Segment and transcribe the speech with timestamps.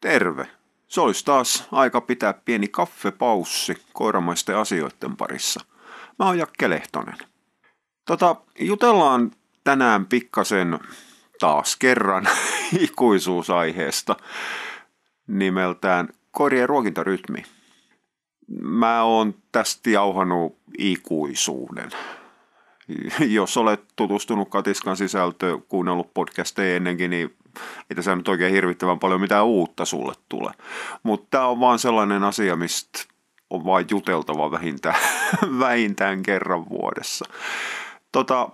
[0.00, 0.46] Terve.
[0.88, 5.60] Se olisi taas aika pitää pieni kaffepaussi koiramaisten asioiden parissa.
[6.18, 7.18] Mä oon Jakke Lehtonen.
[8.06, 9.30] Tota, jutellaan
[9.64, 10.78] tänään pikkasen
[11.40, 12.28] taas kerran
[12.80, 14.16] ikuisuusaiheesta
[15.26, 17.42] nimeltään koirien ruokintarytmi.
[18.60, 21.90] Mä oon tästä jauhanut ikuisuuden.
[23.36, 27.36] Jos olet tutustunut Katiskan sisältöön, kuunnellut podcasteja ennenkin, niin
[27.90, 30.52] ei tässä nyt oikein hirvittävän paljon mitään uutta sulle tule.
[31.02, 33.04] Mutta tämä on vaan sellainen asia, mistä
[33.50, 35.00] on vain juteltava vähintään,
[35.58, 37.24] vähintään kerran vuodessa.
[38.12, 38.48] Tota,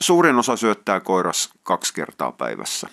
[0.00, 2.88] suurin osa syöttää koiras kaksi kertaa päivässä.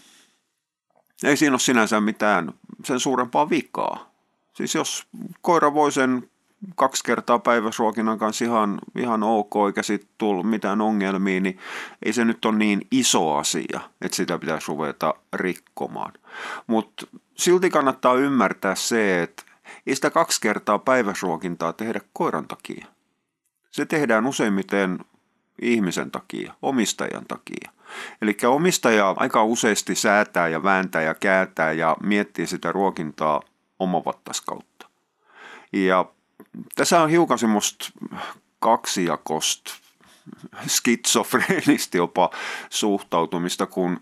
[1.24, 2.54] Ei siinä ole sinänsä mitään
[2.86, 4.14] sen suurempaa vikaa.
[4.54, 5.08] Siis jos
[5.42, 6.30] koira voi sen
[6.76, 11.60] kaksi kertaa päivässä ruokinnan kanssa ihan, ihan ok, eikä sitten tullut mitään ongelmia, niin
[12.06, 16.14] ei se nyt ole niin iso asia, että sitä pitäisi ruveta rikkomaan.
[16.68, 19.44] Mutta silti kannattaa ymmärtää se, että
[19.88, 22.86] ei sitä kaksi kertaa päiväsruokintaa tehdä koiran takia.
[23.72, 25.00] Se tehdään useimmiten
[25.62, 27.72] ihmisen takia, omistajan takia.
[28.22, 33.42] Eli omistaja aika useasti säätää ja vääntää ja kääntää ja miettii sitä ruokintaa
[33.80, 34.88] omavattas kautta.
[35.74, 36.06] Ja
[36.76, 37.86] tässä on hiukan semmoista
[38.60, 39.74] kaksijakosta,
[40.68, 42.30] skitsofreenisti jopa
[42.70, 44.00] suhtautumista, kun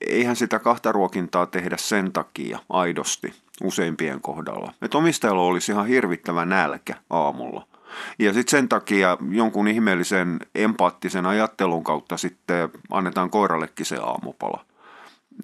[0.00, 4.72] eihän sitä kahta ruokintaa tehdä sen takia aidosti useimpien kohdalla.
[4.82, 7.66] Että omistajalla olisi ihan hirvittävä nälkä aamulla.
[8.18, 14.64] Ja sitten sen takia jonkun ihmeellisen empaattisen ajattelun kautta sitten annetaan koirallekin se aamupala.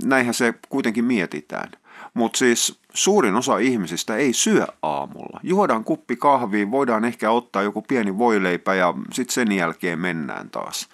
[0.05, 1.71] Näinhän se kuitenkin mietitään.
[2.15, 5.41] Mutta siis suurin osa ihmisistä ei syö aamulla.
[5.43, 10.89] Juodaan kuppi kahvia, voidaan ehkä ottaa joku pieni voileipä ja sitten sen jälkeen mennään taas.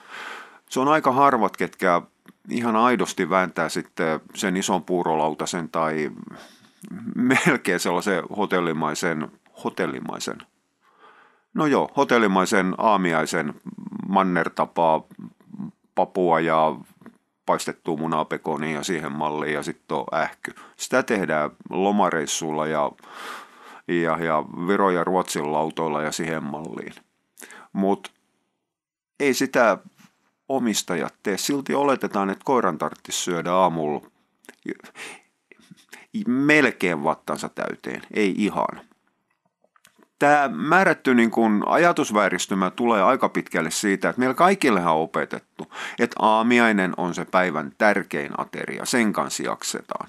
[0.71, 2.03] Se on aika harvat, ketkä
[2.51, 6.11] ihan aidosti vääntää sitten sen ison puurolautasen tai
[7.15, 9.29] melkein sellaisen hotellimaisen,
[9.65, 10.39] hotellimaisen,
[11.55, 13.55] no joo, hotellimaisen aamiaisen
[14.09, 15.03] mannertapaa
[15.95, 16.77] papua ja
[17.49, 17.97] paistettua
[18.75, 20.55] ja siihen malliin ja sitten on ähky.
[20.77, 22.93] Sitä tehdään lomareissulla ja,
[23.89, 26.93] ja, ja Viro- ja Ruotsin lautoilla ja siihen malliin.
[27.73, 28.11] Mutta
[29.21, 29.79] ei sitä
[30.49, 31.39] omistajat tee.
[31.39, 34.11] Silti oletetaan, että koiran tarvitsisi syödä aamulla
[36.27, 38.88] melkein vattansa täyteen, ei ihan
[40.19, 46.17] tämä määrätty niin kun ajatusvääristymä tulee aika pitkälle siitä, että meillä kaikillehan on opetettu, että
[46.19, 50.09] aamiainen on se päivän tärkein ateria, sen kanssa jaksetaan.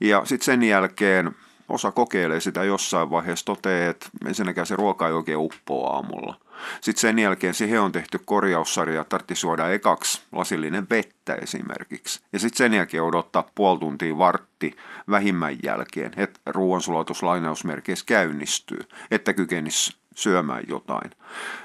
[0.00, 1.34] Ja sitten sen jälkeen
[1.70, 6.34] osa kokeilee sitä jossain vaiheessa, toteaa, että ensinnäkään se ruoka ei oikein uppoa aamulla–
[6.80, 12.20] sitten sen jälkeen siihen on tehty korjaussarja, tartti suoda ekaksi lasillinen vettä esimerkiksi.
[12.32, 14.76] Ja sitten sen jälkeen odottaa puoli tuntia vartti
[15.10, 18.80] vähimmän jälkeen, että ruoansulatus lainausmerkeissä käynnistyy,
[19.10, 21.10] että kykenisi syömään jotain.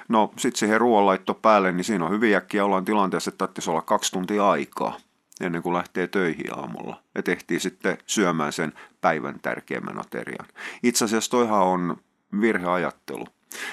[0.07, 3.81] No sitten siihen ruoanlaitto päälle, niin siinä on hyvin äkkiä ollaan tilanteessa, että tarvitsisi olla
[3.81, 4.97] kaksi tuntia aikaa
[5.41, 7.01] ennen kuin lähtee töihin aamulla.
[7.16, 10.47] Ja tehtiin sitten syömään sen päivän tärkeimmän aterian.
[10.84, 11.97] Itse asiassa toihan on
[12.41, 13.25] virheajattelu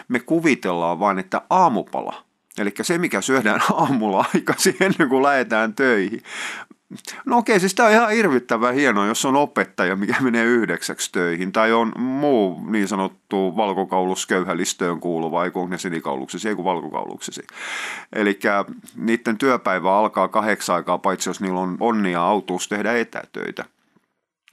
[0.09, 2.25] me kuvitellaan vain, että aamupala,
[2.59, 6.23] eli se mikä syödään aamulla aikaisin ennen kuin lähdetään töihin.
[7.25, 11.53] No okei, siis tämä on ihan hirvittävän hienoa, jos on opettaja, mikä menee yhdeksäksi töihin,
[11.53, 17.43] tai on muu niin sanottu valkokaulusköyhälistöön kuuluva, ei kun ne sinikauluksesi, ei kun valkokauluksesi.
[18.13, 18.39] Eli
[18.97, 23.65] niiden työpäivä alkaa kahdeksan aikaa, paitsi jos niillä on onnia autuus tehdä etätöitä.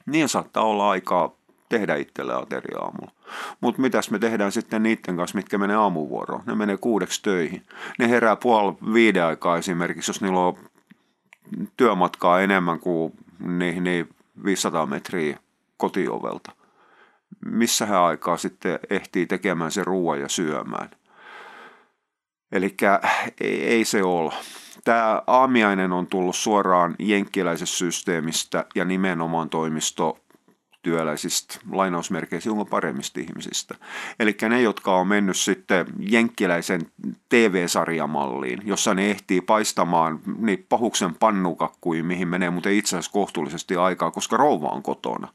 [0.06, 1.40] Niin saattaa olla aikaa
[1.70, 3.12] tehdä itselle ateria aamulla.
[3.60, 6.42] Mutta mitäs me tehdään sitten niiden kanssa, mitkä menee aamuvuoroon?
[6.46, 7.66] Ne menee kuudeksi töihin.
[7.98, 10.56] Ne herää puoli viiden aikaa esimerkiksi, jos niillä on
[11.76, 14.08] työmatkaa enemmän kuin niin, niin
[14.44, 15.38] 500 metriä
[15.76, 16.52] kotiovelta.
[17.44, 20.90] Missä hän aikaa sitten ehtii tekemään se ruoan ja syömään?
[22.52, 22.76] Eli
[23.40, 24.32] ei, ei se ole.
[24.84, 30.18] Tämä aamiainen on tullut suoraan jenkkiläisestä systeemistä ja nimenomaan toimisto
[30.82, 33.74] työläisistä, lainausmerkeissä jonka paremmista ihmisistä.
[34.20, 36.80] Eli ne, jotka on mennyt sitten jenkkiläisen
[37.28, 44.10] TV-sarjamalliin, jossa ne ehtii paistamaan niin pahuksen pannukakkuihin, mihin menee muuten itse asiassa kohtuullisesti aikaa,
[44.10, 45.28] koska rouva on kotona.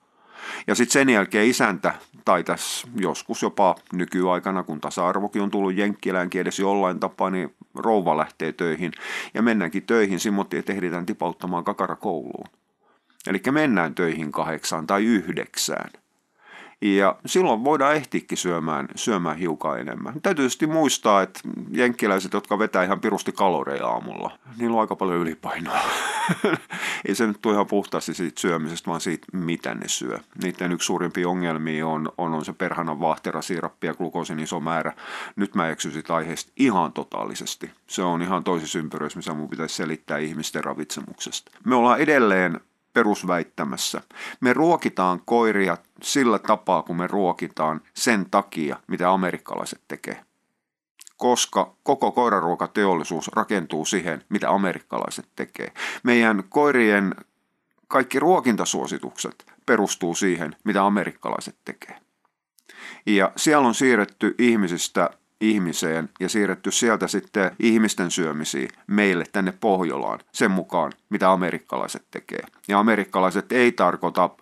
[0.68, 6.42] Ja sitten sen jälkeen isäntä, tai tässä joskus jopa nykyaikana, kun tasa-arvokin on tullut jenkkiläänkin
[6.42, 8.92] edes jollain tapaa, niin rouva lähtee töihin.
[9.34, 12.48] Ja mennäänkin töihin, simmotti, että ehditään tipauttamaan kakara kouluun.
[13.28, 15.90] Eli mennään töihin kahdeksaan tai yhdeksään.
[16.82, 20.14] Ja silloin voidaan ehtiäkin syömään, syömään hiukan enemmän.
[20.14, 21.40] Täytyy tietysti muistaa, että
[21.72, 25.80] jenkkiläiset, jotka vetää ihan pirusti kaloreja aamulla, niillä on aika paljon ylipainoa.
[27.08, 30.20] Ei se nyt tule ihan puhtaasti siitä syömisestä, vaan siitä, mitä ne syö.
[30.44, 34.94] Niiden yksi suurimpia ongelmia on, on, on se perhana vaahtera, siirappi ja glukoosin iso määrä.
[35.36, 37.72] Nyt mä eksyn siitä aiheesta ihan totaalisesti.
[37.88, 41.52] Se on ihan toisessa ympyröissä, missä mun pitäisi selittää ihmisten ravitsemuksesta.
[41.66, 42.60] Me ollaan edelleen
[42.96, 44.02] perusväittämässä.
[44.40, 50.26] Me ruokitaan koiria sillä tapaa, kun me ruokitaan sen takia, mitä amerikkalaiset tekee.
[51.18, 55.74] Koska koko koiraruokateollisuus rakentuu siihen, mitä amerikkalaiset tekee.
[56.04, 57.16] Meidän koirien
[57.88, 62.00] kaikki ruokintasuositukset perustuu siihen, mitä amerikkalaiset tekee.
[63.06, 65.10] Ja siellä on siirretty ihmisistä
[65.52, 72.44] ihmiseen ja siirretty sieltä sitten ihmisten syömisiin meille tänne Pohjolaan sen mukaan, mitä amerikkalaiset tekee.
[72.68, 74.34] Ja amerikkalaiset ei tarkoita äh,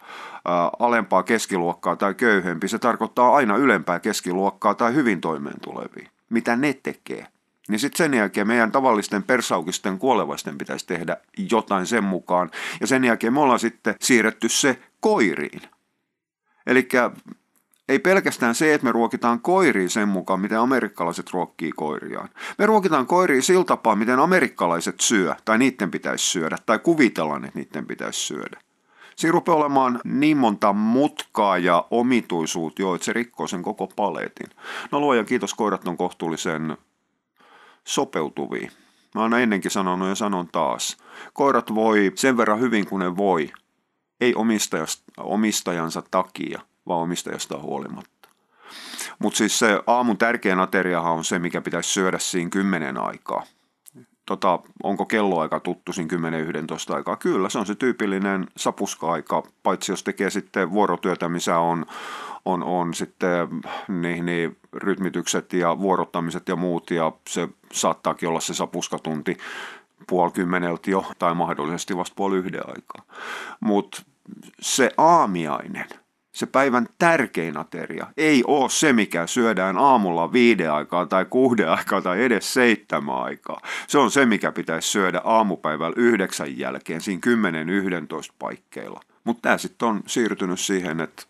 [0.80, 6.10] alempaa keskiluokkaa tai köyhempi, se tarkoittaa aina ylempää keskiluokkaa tai hyvin toimeen tulevia.
[6.30, 7.28] Mitä ne tekee?
[7.70, 11.18] Niin sitten sen jälkeen meidän tavallisten persaukisten kuolevaisten pitäisi tehdä
[11.52, 12.52] jotain sen mukaan.
[12.82, 15.62] Ja sen jälkeen me ollaan sitten siirretty se koiriin.
[16.68, 16.88] Eli
[17.90, 22.30] ei pelkästään se, että me ruokitaan koiria sen mukaan, miten amerikkalaiset ruokkii koiriaan.
[22.58, 27.60] Me ruokitaan koiria sillä tapaa, miten amerikkalaiset syö, tai niiden pitäisi syödä, tai kuvitellaan, että
[27.60, 28.60] niiden pitäisi syödä.
[29.16, 34.50] Siinä rupeaa olemaan niin monta mutkaa ja omituisuutta jo, että se rikkoo sen koko paletin.
[34.92, 36.78] No luojan kiitos, koirat on kohtuullisen
[37.84, 38.72] sopeutuvia.
[39.16, 40.98] Mä oon ennenkin sanonut ja sanon taas.
[41.34, 43.52] Koirat voi sen verran hyvin kuin ne voi,
[44.22, 44.34] ei
[45.18, 48.30] omistajansa takia– vaan omistajasta huolimatta.
[49.20, 53.44] Mutta siis se aamun tärkein ateriahan on se, mikä pitäisi syödä siinä kymmenen aikaa.
[54.26, 56.18] Tota, onko kelloaika tuttu siinä
[56.92, 57.16] 10-11 aikaa?
[57.16, 61.86] Kyllä, se on se tyypillinen sapuska-aika, paitsi jos tekee sitten vuorotyötä, missä on,
[62.46, 63.48] on, on sitten
[63.88, 69.38] niin, niin, rytmitykset ja vuorottamiset ja muut, ja se saattaakin olla se sapuskatunti
[70.08, 73.16] puoli kymmeneltä jo, tai mahdollisesti vasta puoli yhden aikaa.
[73.60, 74.02] Mutta
[74.62, 75.88] se aamiainen–
[76.34, 82.02] se päivän tärkein ateria ei ole se, mikä syödään aamulla viiden aikaa tai kuuden aikaa
[82.02, 83.62] tai edes seitsemän aikaa.
[83.88, 87.22] Se on se, mikä pitäisi syödä aamupäivällä yhdeksän jälkeen siinä
[88.30, 89.02] 10-11 paikkeilla.
[89.24, 91.24] Mutta tämä sitten on siirtynyt siihen, että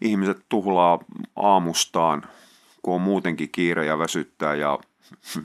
[0.00, 0.98] ihmiset tuhlaa
[1.36, 2.22] aamustaan,
[2.82, 4.78] kun on muutenkin kiire ja väsyttää ja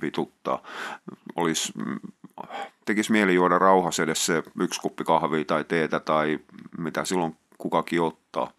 [0.01, 0.63] vituttaa.
[1.35, 1.73] Olisi
[2.85, 6.39] tekisi mieli juoda rauhassa edes se yksi kuppi kahvia tai teetä tai
[6.77, 8.51] mitä silloin kukakin ottaa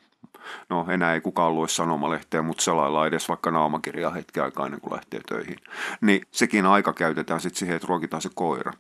[0.69, 4.95] no enää ei kukaan lue sanomalehteä, mutta selaillaan edes vaikka naamakirjaa hetken aikaa ennen kuin
[4.95, 5.57] lähtee töihin.
[6.01, 8.73] Niin sekin aika käytetään sitten siihen, että ruokitaan se koira.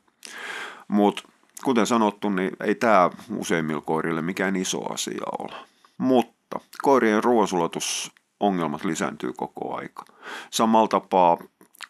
[0.88, 1.22] Mutta
[1.64, 5.56] kuten sanottu, niin ei tämä useimmilla koirille mikään iso asia ole.
[5.98, 10.04] Mutta koirien ruoansulatusongelmat lisääntyy koko aika.
[10.50, 11.38] Samalla tapaa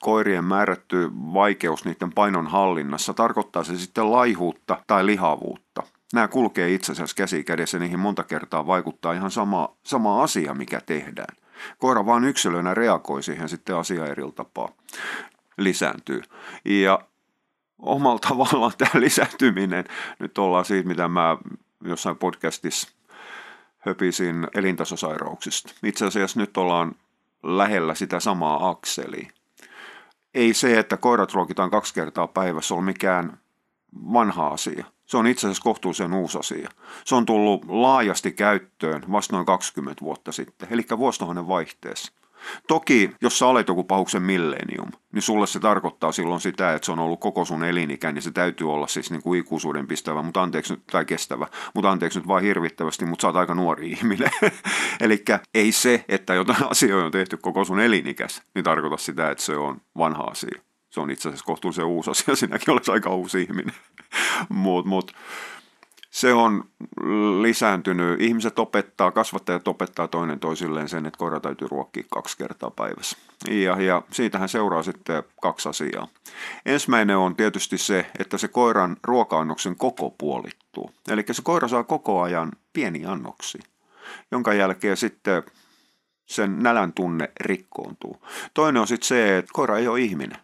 [0.00, 5.82] koirien määrätty vaikeus niiden painon hallinnassa tarkoittaa se sitten laihuutta tai lihavuutta
[6.14, 10.80] nämä kulkee itse asiassa käsi kädessä, niihin monta kertaa vaikuttaa ihan sama, sama asia, mikä
[10.80, 11.36] tehdään.
[11.78, 14.68] Koira vaan yksilönä reagoi siihen sitten asia eri tapaa
[15.58, 16.22] lisääntyy.
[16.64, 16.98] Ja
[17.78, 19.84] omalla tavallaan tämä lisääntyminen,
[20.18, 21.36] nyt ollaan siitä, mitä mä
[21.84, 22.88] jossain podcastissa
[23.78, 25.74] höpisin elintasosairauksista.
[25.82, 26.94] Itse asiassa nyt ollaan
[27.42, 29.30] lähellä sitä samaa akselia.
[30.34, 33.38] Ei se, että koirat ruokitaan kaksi kertaa päivässä ole mikään
[34.12, 34.84] vanha asia.
[35.06, 36.68] Se on itse asiassa kohtuullisen uusi asia.
[37.04, 42.12] Se on tullut laajasti käyttöön vasta noin 20 vuotta sitten, eli vuosituhannen vaihteessa.
[42.68, 46.92] Toki, jos sä olet joku pahuksen millennium, niin sulle se tarkoittaa silloin sitä, että se
[46.92, 50.42] on ollut koko sun elinikä, niin se täytyy olla siis niin kuin ikuisuuden pistävä, mutta
[50.42, 54.30] anteeksi nyt, tai kestävä, mutta anteeksi nyt vaan hirvittävästi, mutta sä oot aika nuori ihminen.
[55.00, 59.44] Eli ei se, että jotain asioita on tehty koko sun elinikäs, niin tarkoita sitä, että
[59.44, 60.62] se on vanha asia
[60.94, 63.74] se on itse asiassa kohtuullisen uusi asia, sinäkin olisi aika uusi ihminen.
[64.48, 65.12] Mutta mut,
[66.10, 66.64] se on
[67.40, 68.20] lisääntynyt.
[68.20, 73.16] Ihmiset opettaa, kasvattajat opettaa toinen toisilleen sen, että koira täytyy ruokkia kaksi kertaa päivässä.
[73.50, 76.08] Ja, ja siitähän seuraa sitten kaksi asiaa.
[76.66, 80.90] Ensimmäinen on tietysti se, että se koiran ruoka-annoksen koko puolittuu.
[81.08, 83.58] Eli se koira saa koko ajan pieni annoksi,
[84.30, 85.42] jonka jälkeen sitten
[86.26, 88.26] sen nälän tunne rikkoontuu.
[88.54, 90.43] Toinen on sitten se, että koira ei ole ihminen.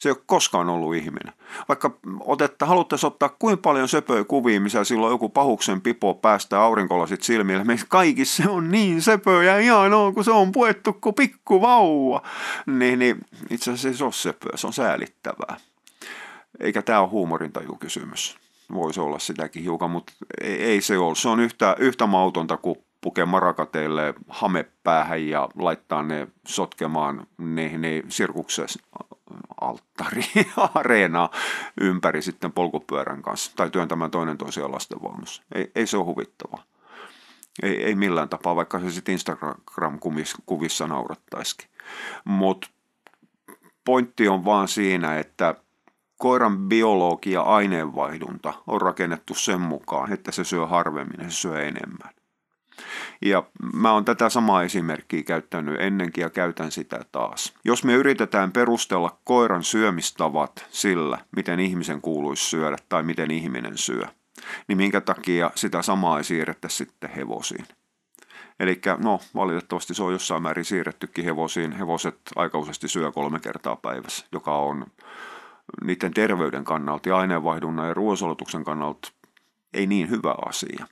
[0.00, 1.32] Se ei ole koskaan ollut ihminen.
[1.68, 1.90] Vaikka
[2.20, 7.64] otetta, haluttaisiin ottaa kuinka paljon söpöä kuvia, missä silloin joku pahuksen pipo päästä aurinkolasit silmille.
[7.64, 12.22] Meissä kaikissa se on niin söpöä ja ihanaa, kun se on puettu kuin pikku vauva.
[12.66, 15.56] Niin, niin itse asiassa se on söpöä, se on säälittävää.
[16.60, 18.36] Eikä tämä ole huumorintaju kysymys.
[18.74, 21.14] Voisi olla sitäkin hiukan, mutta ei, ei se ole.
[21.14, 28.04] Se on yhtä, yhtä mautonta kuin pukee marakateille hamepäähän ja laittaa ne sotkemaan niihin niin
[28.08, 28.66] sirkuksen
[29.60, 30.22] alttari
[30.74, 31.30] areenaa
[31.80, 35.42] ympäri sitten polkupyörän kanssa tai työntämään toinen toisiaan lastenvaunussa.
[35.54, 36.62] Ei, ei se ole huvittavaa.
[37.62, 41.68] Ei, ei millään tapaa, vaikka se sitten Instagram-kuvissa naurattaisikin.
[42.24, 42.68] Mutta
[43.84, 45.54] pointti on vaan siinä, että
[46.18, 52.19] koiran biologia aineenvaihdunta on rakennettu sen mukaan, että se syö harvemmin ja se syö enemmän.
[53.22, 53.42] Ja
[53.74, 57.54] mä oon tätä samaa esimerkkiä käyttänyt ennenkin ja käytän sitä taas.
[57.64, 64.04] Jos me yritetään perustella koiran syömistavat sillä, miten ihmisen kuuluisi syödä tai miten ihminen syö,
[64.68, 67.66] niin minkä takia sitä samaa ei siirretä sitten hevosiin.
[68.60, 71.72] Eli no valitettavasti se on jossain määrin siirrettykin hevosiin.
[71.72, 74.86] Hevoset aika syö kolme kertaa päivässä, joka on
[75.84, 79.12] niiden terveyden kannalta ja aineenvaihdunnan ja ruoansulatuksen kannalta
[79.74, 80.86] ei niin hyvä asia.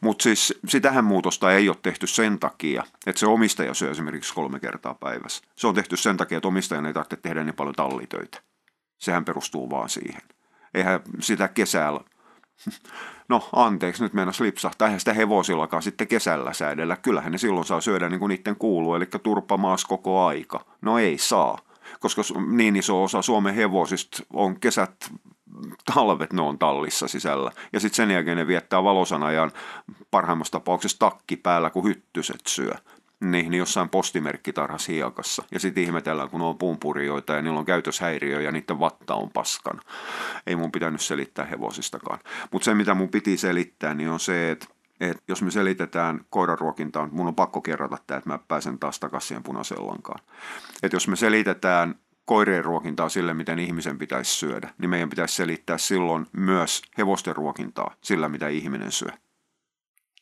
[0.00, 4.60] Mutta siis sitähän muutosta ei ole tehty sen takia, että se omistaja syö esimerkiksi kolme
[4.60, 5.44] kertaa päivässä.
[5.56, 8.40] Se on tehty sen takia, että omistajan ei tarvitse tehdä niin paljon tallitöitä.
[8.98, 10.22] Sehän perustuu vaan siihen.
[10.74, 12.00] Eihän sitä kesällä,
[13.28, 16.96] no anteeksi nyt mennä lipsahtaa, eihän sitä hevosillakaan sitten kesällä säädellä.
[16.96, 20.64] Kyllähän ne silloin saa syödä niin kuin niiden kuuluu, eli turppamaas koko aika.
[20.80, 21.58] No ei saa
[22.00, 25.10] koska niin iso osa Suomen hevosista on kesät
[25.94, 27.50] talvet ne on tallissa sisällä.
[27.72, 29.52] Ja sitten sen jälkeen ne viettää valosan ajan
[30.10, 32.74] parhaimmassa tapauksessa takki päällä, kun hyttyset syö.
[33.20, 35.42] Niin, niin jossain postimerkkitarhassa hiekassa.
[35.52, 39.80] Ja sitten ihmetellään, kun on pumpurioita ja niillä on käytöshäiriö ja niiden vatta on paskan.
[40.46, 42.18] Ei mun pitänyt selittää hevosistakaan.
[42.52, 44.66] Mutta se, mitä mun piti selittää, niin on se, että
[45.00, 49.28] et jos me selitetään koiraruokintaan, mun on pakko kerrata tämä, että mä pääsen taas takaisin
[49.28, 50.20] siihen punaiseen lankaan.
[50.82, 55.78] Että jos me selitetään koirien ruokintaa sille, miten ihmisen pitäisi syödä, niin meidän pitäisi selittää
[55.78, 59.10] silloin myös hevosten ruokintaa sillä, mitä ihminen syö.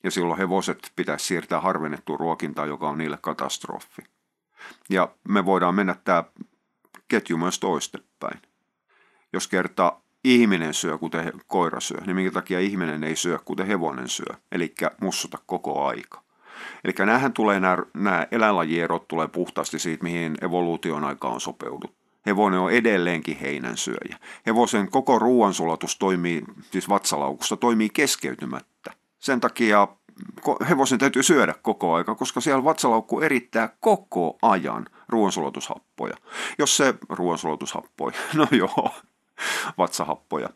[0.04, 4.02] Ja silloin hevoset pitäisi siirtää harvennettuun ruokintaan, joka on niille katastrofi.
[4.90, 6.24] Ja me voidaan mennä tämä
[7.08, 8.42] ketju myös toistepäin.
[9.32, 14.08] Jos kerta ihminen syö, kuten koira syö, niin minkä takia ihminen ei syö, kuten hevonen
[14.08, 16.21] syö, eli mussuta koko aika.
[16.84, 22.02] Eli näähän tulee, nämä, nämä eläinlajierot tulee puhtaasti siitä, mihin evoluution aika on sopeuduttu.
[22.26, 24.16] Hevonen on edelleenkin heinänsyöjä.
[24.46, 28.92] Hevosen koko ruoansulatus toimii, siis vatsalaukusta, toimii keskeytymättä.
[29.18, 29.88] Sen takia
[30.68, 36.16] hevosen täytyy syödä koko aika, koska siellä vatsalaukku erittää koko ajan ruoansulatushappoja.
[36.58, 38.90] Jos se ruoansulatushappoja, no joo,
[39.78, 40.48] vatsahappoja.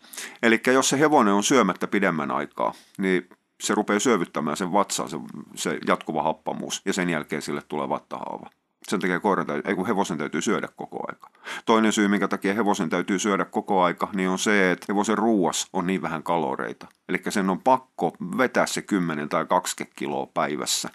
[0.43, 3.29] Eli jos se hevonen on syömättä pidemmän aikaa, niin
[3.61, 5.17] se rupeaa syövyttämään sen vatsaan, se,
[5.55, 8.51] se jatkuva happamuus, ja sen jälkeen sille tulee vattahaava.
[8.89, 11.31] Sen takia koiran täytyy, ei kun hevosen täytyy syödä koko aika.
[11.65, 15.69] Toinen syy, minkä takia hevosen täytyy syödä koko aika, niin on se, että hevosen ruuas
[15.73, 16.87] on niin vähän kaloreita.
[17.09, 20.91] Eli sen on pakko vetää se 10 tai 20 kiloa päivässä,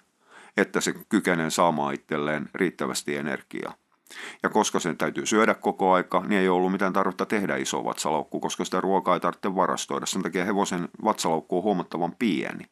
[0.56, 3.74] että se kykenee saamaan itselleen riittävästi energiaa.
[4.42, 8.40] Ja koska sen täytyy syödä koko aika, niin ei ollut mitään tarvetta tehdä iso vatsalaukku,
[8.40, 10.06] koska sitä ruokaa ei tarvitse varastoida.
[10.06, 12.64] Sen takia hevosen vatsalaukku on huomattavan pieni.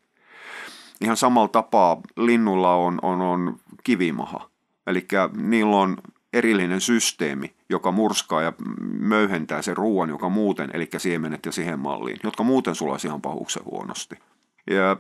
[1.01, 4.51] Ihan samalla tapaa linnulla on, on, on kivimaha.
[4.87, 5.07] Eli
[5.37, 5.97] niillä on
[6.33, 8.53] erillinen systeemi, joka murskaa ja
[8.99, 13.65] möyhentää sen ruoan, joka muuten, eli siemenet ja siihen malliin, jotka muuten sulaisi ihan pahuksen
[13.65, 14.17] huonosti.
[14.71, 14.97] Ja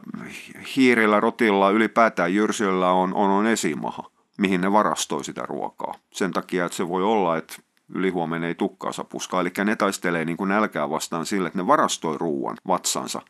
[0.76, 5.94] hiirillä, rotilla, ylipäätään jyrsillä on, on, on esimaha mihin ne varastoi sitä ruokaa.
[6.12, 7.56] Sen takia, että se voi olla, että
[7.94, 9.40] ylihuomenna ei tukkaansa puskaa.
[9.40, 13.22] Eli ne taistelee niin kuin nälkää vastaan sille, että ne varastoi ruoan vatsansa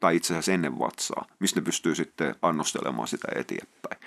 [0.00, 4.00] tai itse asiassa ennen vatsaa, mistä ne pystyy sitten annostelemaan sitä eteenpäin.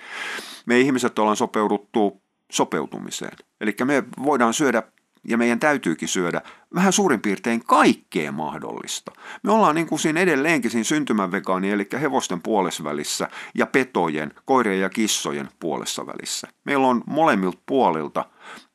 [0.66, 2.22] Me ihmiset ollaan sopeuduttu
[2.52, 3.36] sopeutumiseen.
[3.60, 4.82] Eli me voidaan syödä
[5.28, 6.40] ja meidän täytyykin syödä
[6.74, 9.12] vähän suurin piirtein kaikkea mahdollista.
[9.42, 14.88] Me ollaan niin kuin siinä edelleenkin siinä syntymävegaani, eli hevosten puolesvälissä ja petojen, koirien ja
[14.88, 16.48] kissojen puolessa välissä.
[16.64, 18.24] Meillä on molemmilta puolilta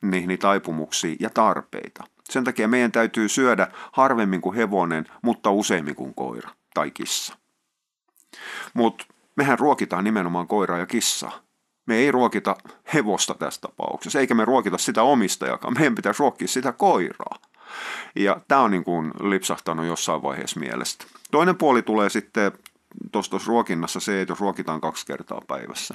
[0.02, 2.04] niihin taipumuksia ja tarpeita.
[2.30, 7.36] Sen takia meidän täytyy syödä harvemmin kuin hevonen, mutta useimmin kuin koira tai kissa.
[8.74, 9.04] Mutta
[9.36, 11.49] mehän ruokitaan nimenomaan koiraa ja kissaa.
[11.90, 12.56] Me ei ruokita
[12.94, 15.74] hevosta tässä tapauksessa, eikä me ruokita sitä omistajakaan.
[15.74, 17.38] Meidän pitäisi ruokkia sitä koiraa.
[18.16, 21.04] Ja tämä on niin kuin lipsahtanut jossain vaiheessa mielestä.
[21.30, 22.52] Toinen puoli tulee sitten
[23.12, 25.94] tuossa ruokinnassa se, että jos ruokitaan kaksi kertaa päivässä,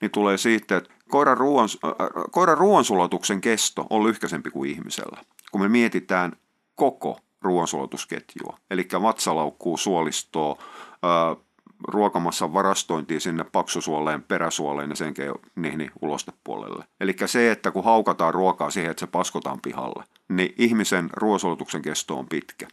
[0.00, 1.92] niin tulee siitä, että koiran, ruoan, äh,
[2.30, 5.22] koiran ruoansulatuksen kesto on lyhkäisempi kuin ihmisellä.
[5.52, 6.32] Kun me mietitään
[6.74, 10.56] koko ruoansulatusketjua, eli vatsalaukkuu, suolistoa,
[10.92, 11.47] äh,
[11.88, 15.14] ruokamassa varastointiin sinne paksusuoleen, peräsuoleen ja sen
[15.56, 16.84] niihin ulostepuolelle.
[17.00, 22.18] Eli se, että kun haukataan ruokaa siihen, että se paskotaan pihalle, niin ihmisen ruoansulatuksen kesto
[22.18, 22.66] on pitkä.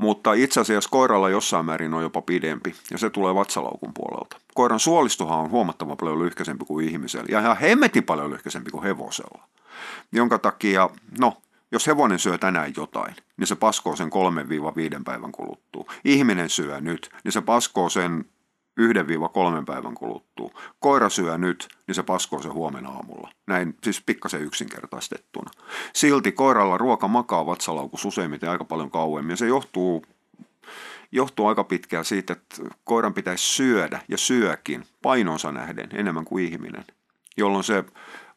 [0.00, 4.36] mutta itse asiassa koiralla jossain määrin on jopa pidempi, ja se tulee vatsalaukun puolelta.
[4.54, 9.44] Koiran suolistohan on huomattavan paljon lyhkäisempi kuin ihmisellä, ja ihan hemmetin paljon lyhkäisempi kuin hevosella.
[10.12, 11.36] Jonka takia, no,
[11.72, 14.10] jos hevonen syö tänään jotain, niin se paskoo sen
[14.98, 15.84] 3-5 päivän kuluttua.
[16.04, 18.24] Ihminen syö nyt, niin se paskoo sen
[18.80, 20.50] 1-3 päivän kuluttua.
[20.78, 23.30] Koira syö nyt, niin se paskoo se huomenna aamulla.
[23.46, 25.50] Näin siis pikkasen yksinkertaistettuna.
[25.92, 29.32] Silti koiralla ruoka makaa vatsalaukussa useimmiten aika paljon kauemmin.
[29.32, 30.04] Ja se johtuu,
[31.12, 36.84] johtuu aika pitkään siitä, että koiran pitäisi syödä ja syökin painonsa nähden enemmän kuin ihminen.
[37.36, 37.84] Jolloin se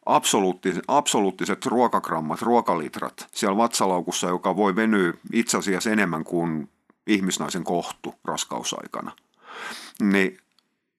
[0.06, 6.68] absoluuttiset, absoluuttiset ruokagrammat, ruokalitrat siellä vatsalaukussa, joka voi venyä itse asiassa enemmän kuin
[7.06, 9.12] ihmisnaisen kohtu raskausaikana–
[10.02, 10.38] niin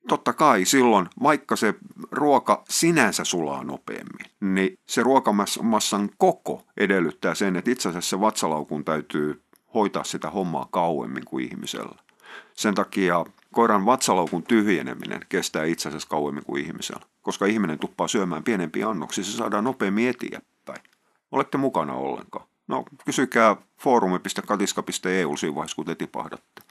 [0.07, 1.74] totta kai silloin, vaikka se
[2.12, 8.85] ruoka sinänsä sulaa nopeammin, niin se ruokamassan koko edellyttää sen, että itse asiassa se vatsalaukun
[8.85, 9.41] täytyy
[9.74, 11.95] hoitaa sitä hommaa kauemmin kuin ihmisellä.
[12.53, 18.43] Sen takia koiran vatsalaukun tyhjeneminen kestää itse asiassa kauemmin kuin ihmisellä, koska ihminen tuppaa syömään
[18.43, 20.83] pienempiä annoksia, se saadaan nopeammin eteenpäin.
[21.31, 22.45] Olette mukana ollenkaan?
[22.67, 26.62] No kysykää foorumi.katiska.eu siinä vaiheessa, kun te tipahdatte.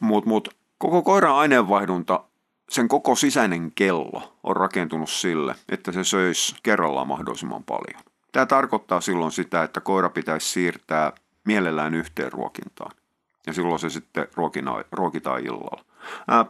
[0.00, 0.48] Mutta mut,
[0.80, 2.24] Koko koiran aineenvaihdunta,
[2.70, 8.02] sen koko sisäinen kello on rakentunut sille, että se söisi kerrallaan mahdollisimman paljon.
[8.32, 11.12] Tämä tarkoittaa silloin sitä, että koira pitäisi siirtää
[11.44, 12.96] mielellään yhteen ruokintaan.
[13.46, 14.28] Ja silloin se sitten
[14.92, 15.84] ruokitaan illalla.
[16.28, 16.44] Ää,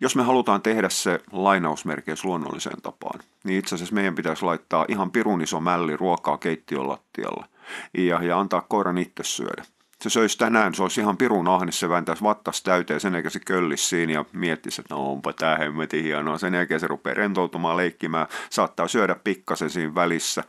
[0.00, 5.10] jos me halutaan tehdä se lainausmerkeissä luonnolliseen tapaan, niin itse asiassa meidän pitäisi laittaa ihan
[5.10, 7.46] pirun iso mälli ruokaa keittiön lattialle
[7.94, 9.64] ja, ja antaa koiran itse syödä
[10.02, 13.40] se söisi tänään, se olisi ihan pirun ahnis, se vääntäisi vattas täyteen, sen jälkeen se
[13.40, 16.38] köllisi siinä ja miettisi, että no onpa tämä hemmetin hienoa.
[16.38, 20.44] Sen jälkeen se rupeaa rentoutumaan, leikkimään, saattaa syödä pikkasen siinä välissä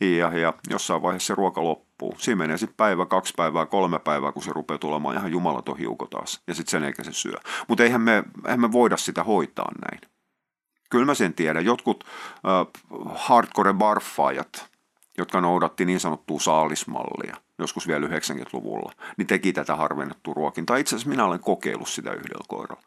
[0.00, 2.14] ja, ja jossain vaiheessa se ruoka loppuu.
[2.18, 6.06] Siinä menee sitten päivä, kaksi päivää, kolme päivää, kun se rupeaa tulemaan ihan jumalaton hiuko
[6.06, 7.36] taas ja sitten sen jälkeen se syö.
[7.68, 10.12] Mutta eihän me, eihän me voida sitä hoitaa näin.
[10.90, 11.64] Kyllä mä sen tiedän.
[11.64, 12.82] Jotkut äh,
[13.14, 14.71] hardcore barfaajat,
[15.18, 20.76] jotka noudatti niin sanottua saalismallia– joskus vielä 90-luvulla, niin teki tätä harvennettua ruokintaa.
[20.76, 22.82] Itse asiassa minä olen kokeillut sitä yhdellä koiralla.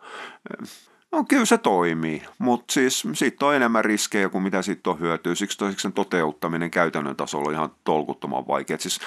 [1.12, 5.36] No kyllä se toimii, mutta siis siitä on enemmän riskejä kuin mitä siitä on hyötyä.
[5.36, 8.78] Siksi sen toteuttaminen käytännön tasolla on ihan tolkuttoman vaikea.
[8.80, 9.00] Siis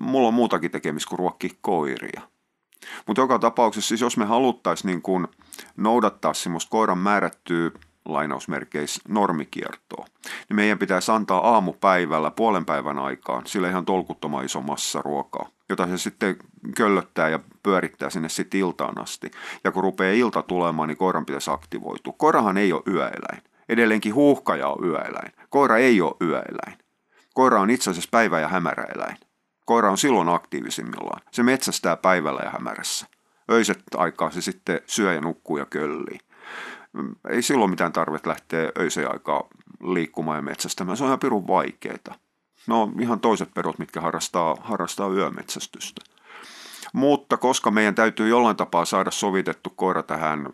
[0.00, 2.20] mulla on muutakin tekemistä kuin ruokki koiria.
[3.06, 5.28] Mutta joka tapauksessa, siis jos me haluttaisiin niin
[5.76, 7.70] noudattaa semmoista koiran määrättyä
[8.06, 10.06] lainausmerkeissä normikiertoa,
[10.48, 15.86] niin meidän pitäisi antaa aamupäivällä puolen päivän aikaan sille ihan tolkuttoman iso massa ruokaa, jota
[15.86, 16.36] se sitten
[16.76, 19.30] köllöttää ja pyörittää sinne sitten iltaan asti.
[19.64, 22.14] Ja kun rupeaa ilta tulemaan, niin koiran pitäisi aktivoitua.
[22.16, 23.42] Koirahan ei ole yöeläin.
[23.68, 25.32] Edelleenkin huuhkaja on yöeläin.
[25.48, 26.78] Koira ei ole yöeläin.
[27.34, 29.16] Koira on itse asiassa päivä- ja hämäräeläin.
[29.64, 31.20] Koira on silloin aktiivisimmillaan.
[31.30, 33.06] Se metsästää päivällä ja hämärässä.
[33.50, 36.18] Öiset aikaa se sitten syö ja nukkuu ja köllii
[37.28, 39.48] ei silloin mitään tarvetta lähteä öiseen aikaa
[39.82, 40.96] liikkumaan ja metsästämään.
[40.96, 42.16] Se on ihan pirun vaikeaa.
[42.66, 46.00] No ihan toiset pedot, mitkä harrastaa, harrastaa yömetsästystä.
[46.92, 50.48] Mutta koska meidän täytyy jollain tapaa saada sovitettu koira tähän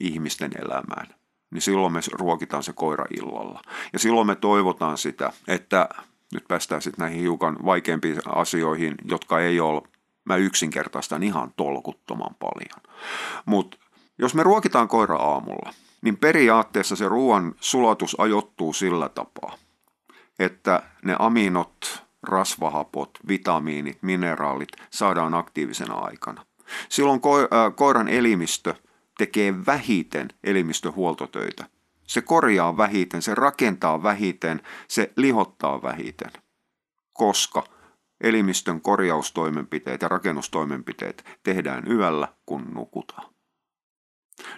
[0.00, 1.06] ihmisten elämään,
[1.50, 3.62] niin silloin me ruokitaan se koira illalla.
[3.92, 5.88] Ja silloin me toivotaan sitä, että
[6.32, 9.82] nyt päästään sitten näihin hiukan vaikeampiin asioihin, jotka ei ole,
[10.24, 12.96] mä yksinkertaistan ihan tolkuttoman paljon.
[13.46, 13.76] Mutta
[14.18, 19.56] jos me ruokitaan koira aamulla, niin periaatteessa se ruoan sulatus ajoittuu sillä tapaa,
[20.38, 26.46] että ne aminot, rasvahapot, vitamiinit, mineraalit saadaan aktiivisena aikana.
[26.88, 27.20] Silloin
[27.74, 28.74] koiran elimistö
[29.18, 31.64] tekee vähiten elimistöhuoltotöitä.
[32.06, 36.30] Se korjaa vähiten, se rakentaa vähiten, se lihottaa vähiten,
[37.12, 37.64] koska
[38.20, 43.35] elimistön korjaustoimenpiteet ja rakennustoimenpiteet tehdään yöllä, kun nukutaan.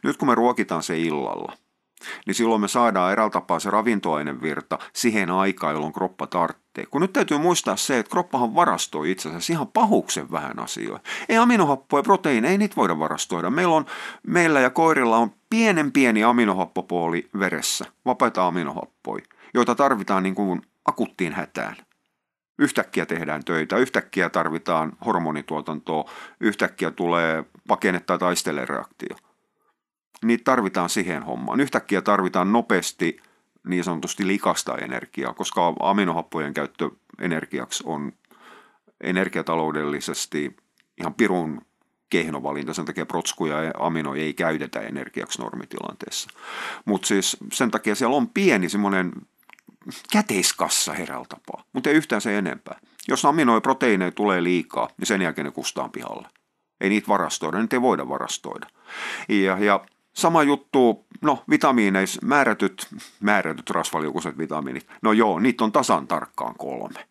[0.03, 1.53] Nyt kun me ruokitaan se illalla,
[2.27, 6.87] niin silloin me saadaan eräällä tapaa se ravintoainevirta siihen aikaan, jolloin kroppa tarvitsee.
[6.91, 11.09] Kun nyt täytyy muistaa se, että kroppahan varastoi itse asiassa ihan pahuksen vähän asioita.
[11.29, 13.51] Ei aminohappoja, proteiineja, ei niitä voida varastoida.
[13.51, 13.87] Meillä, on,
[14.27, 21.33] meillä ja koirilla on pienen pieni aminohappopooli veressä, vapaita aminohappoja, joita tarvitaan niin kuin akuttiin
[21.33, 21.77] hätään.
[22.59, 26.11] Yhtäkkiä tehdään töitä, yhtäkkiä tarvitaan hormonituotantoa,
[26.41, 29.17] yhtäkkiä tulee pakene- tai taistelereaktio–
[30.25, 31.61] niitä tarvitaan siihen hommaan.
[31.61, 33.17] Yhtäkkiä tarvitaan nopeasti
[33.67, 36.91] niin sanotusti likasta energiaa, koska aminohappojen käyttö
[37.21, 38.13] energiaksi on
[39.01, 40.57] energiataloudellisesti
[41.01, 41.61] ihan pirun
[42.11, 46.31] kehnovalinta, sen takia protskuja ja aminoja ei käytetä energiaksi normitilanteessa.
[46.85, 49.13] Mutta siis sen takia siellä on pieni semmoinen
[50.13, 51.27] käteiskassa heräällä
[51.73, 52.81] mutta ei yhtään se enempää.
[53.09, 56.29] Jos aminoja proteiineja tulee liikaa, niin sen jälkeen ne kustaan pihalle.
[56.81, 58.67] Ei niitä varastoida, niitä ei voida varastoida.
[59.29, 59.85] Ja, ja
[60.19, 62.87] sama juttu, no vitamiineissa määrätyt,
[63.21, 67.09] määrätyt rasvaliukuiset vitamiinit, no joo, niitä on tasan tarkkaan kolme.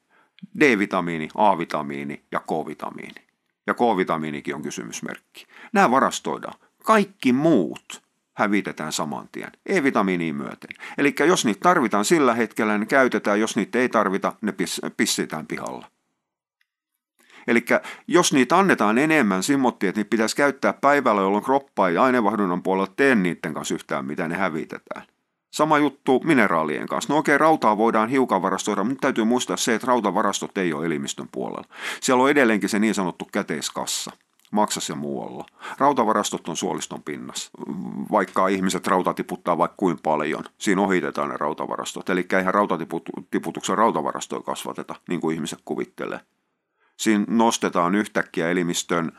[0.60, 3.28] D-vitamiini, A-vitamiini ja K-vitamiini.
[3.68, 5.48] Ja K-vitamiinikin on kysymysmerkki.
[5.74, 6.60] Nämä varastoidaan.
[6.84, 8.02] Kaikki muut
[8.34, 10.70] hävitetään saman tien, E-vitamiiniin myöten.
[10.98, 14.54] Eli jos niitä tarvitaan sillä hetkellä, ne käytetään, jos niitä ei tarvita, ne
[14.98, 15.88] pissitään pihalla.
[17.48, 17.66] Eli
[18.08, 22.94] jos niitä annetaan enemmän, simmottiin, että niitä pitäisi käyttää päivällä, jolloin kroppa ei ainevahdunnan puolella
[22.96, 25.04] tee niiden kanssa yhtään, mitä ne hävitetään.
[25.52, 27.14] Sama juttu mineraalien kanssa.
[27.14, 30.86] No okei, okay, rautaa voidaan hiukan varastoida, mutta täytyy muistaa se, että rautavarastot ei ole
[30.86, 31.68] elimistön puolella.
[32.02, 34.12] Siellä on edelleenkin se niin sanottu käteiskassa
[34.52, 35.46] maksas ja muualla.
[35.78, 37.52] Rautavarastot on suoliston pinnassa.
[38.12, 42.10] Vaikka ihmiset rauta tiputtaa vaikka kuin paljon, siinä ohitetaan ne rautavarastot.
[42.10, 46.20] Eli eihän rautatiputuksen rautavarastoja kasvateta, niin kuin ihmiset kuvittelee.
[46.98, 49.12] Siinä nostetaan yhtäkkiä elimistön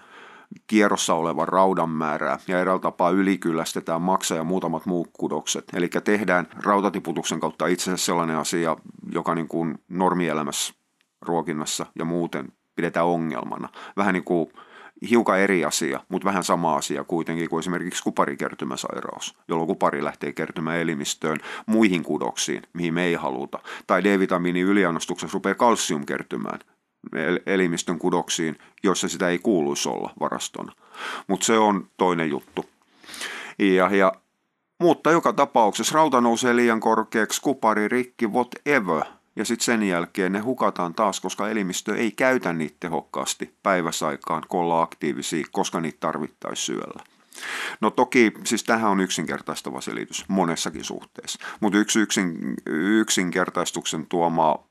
[0.67, 5.65] kierrossa olevan raudan määrää ja eräällä tapaa ylikyllästetään maksa ja muutamat muut kudokset.
[5.75, 8.77] Eli tehdään rautatiputuksen kautta itse asiassa sellainen asia,
[9.13, 10.75] joka niin kuin normielämässä,
[11.23, 13.69] ruokinnassa ja muuten pidetään ongelmana.
[13.97, 14.49] Vähän niin kuin
[15.11, 20.79] hiukan eri asia, mutta vähän sama asia kuitenkin kuin esimerkiksi kuparikertymäsairaus, jolloin kupari lähtee kertymään
[20.79, 23.59] elimistöön muihin kudoksiin, mihin me ei haluta.
[23.87, 26.59] Tai D-vitamiini yliannostuksessa rupeaa kalsium kertymään
[27.47, 30.73] elimistön kudoksiin, joissa sitä ei kuuluisi olla varastona.
[31.27, 32.65] Mutta se on toinen juttu.
[33.59, 34.13] Ja, ja,
[34.81, 39.03] mutta joka tapauksessa rauta nousee liian korkeaksi, kupari rikki, whatever–
[39.39, 44.61] ja sitten sen jälkeen ne hukataan taas, koska elimistö ei käytä niitä tehokkaasti päiväsaikaan, kun
[44.61, 47.05] ollaan aktiivisia, koska niitä tarvittaisiin syöllä.
[47.81, 54.65] No toki, siis tähän on yksinkertaistava selitys monessakin suhteessa, mutta yksi yksin, yksinkertaistuksen tuoma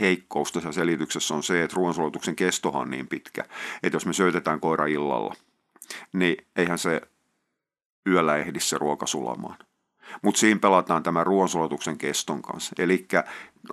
[0.00, 3.44] heikkous tässä selityksessä on se, että ruoansulatuksen kestohan on niin pitkä,
[3.82, 5.34] että jos me syötetään koira illalla,
[6.12, 7.00] niin eihän se
[8.06, 9.58] yöllä ehdi se ruoka sulamaan.
[10.22, 12.74] Mutta siinä pelataan tämän ruoansulatuksen keston kanssa.
[12.78, 13.08] Eli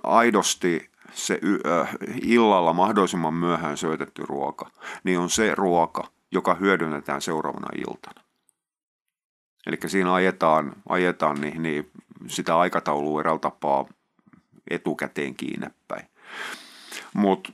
[0.02, 1.40] aidosti se
[2.22, 4.70] illalla mahdollisimman myöhään syötetty ruoka,
[5.04, 8.24] niin on se ruoka, joka hyödynnetään seuraavana iltana.
[9.66, 11.90] Eli siinä ajetaan, ajetaan niin, niin
[12.26, 13.86] sitä aikataulua eräällä tapaa
[14.70, 16.06] etukäteen kiinni päin.
[17.14, 17.52] Mutta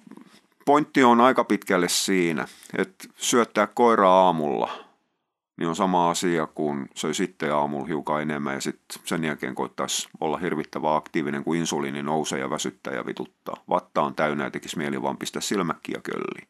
[0.65, 4.71] pointti on aika pitkälle siinä, että syöttää koiraa aamulla–
[5.61, 10.09] niin on sama asia kuin söi sitten aamulla hiukan enemmän ja sitten sen jälkeen koittaisi
[10.21, 13.63] olla hirvittävän aktiivinen, kun insuliini nousee ja väsyttää ja vituttaa.
[13.69, 16.49] Vatta on täynnä ja tekisi mieli vaan pistää silmäkkiä kölliin.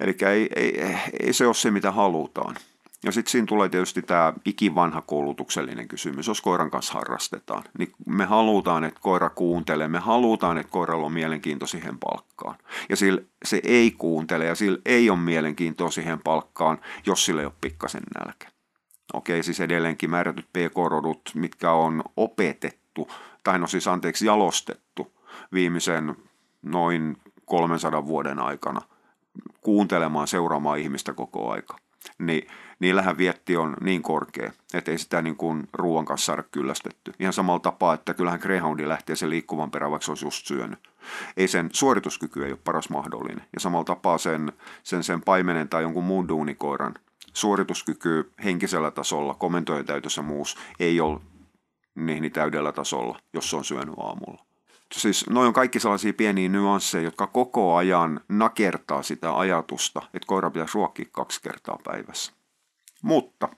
[0.00, 0.80] Eli ei, ei,
[1.20, 2.56] ei se ole se, mitä halutaan.
[3.04, 7.64] Ja sitten siinä tulee tietysti tämä ikivanha koulutuksellinen kysymys, jos koiran kanssa harrastetaan.
[7.78, 12.58] Niin me halutaan, että koira kuuntelee, me halutaan, että koiralla on mielenkiinto siihen palkkaan.
[12.88, 17.46] Ja sillä se ei kuuntele ja sillä ei ole mielenkiintoa siihen palkkaan, jos sillä ei
[17.46, 18.48] ole pikkasen nälkä.
[19.12, 23.08] Okei, siis edelleenkin määrätyt pk-rodut, mitkä on opetettu,
[23.44, 25.12] tai no siis anteeksi jalostettu
[25.52, 26.16] viimeisen
[26.62, 28.80] noin 300 vuoden aikana
[29.60, 31.76] kuuntelemaan, seuraamaan ihmistä koko aika.
[32.18, 37.12] Niin niillähän vietti on niin korkea, että ei sitä niin kuin ruoan kanssa saada kyllästetty.
[37.20, 40.78] Ihan samalla tapaa, että kyllähän Greyhoundi lähtee sen liikkuvan perään, vaikka se olisi just syönyt.
[41.36, 43.44] Ei sen suorituskyky ei ole paras mahdollinen.
[43.52, 46.94] Ja samalla tapaa sen, sen, sen paimenen tai jonkun muun duunikoiran
[47.32, 51.20] suorituskyky henkisellä tasolla, komentojen täytössä muus, ei ole
[51.94, 54.44] niin täydellä tasolla, jos se on syönyt aamulla.
[54.92, 60.50] Siis noin on kaikki sellaisia pieniä nyansseja, jotka koko ajan nakertaa sitä ajatusta, että koira
[60.50, 62.37] pitäisi ruokkia kaksi kertaa päivässä.
[63.02, 63.48] Mutta